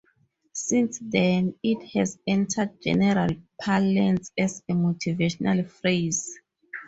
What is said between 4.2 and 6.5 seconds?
as a motivational phrase.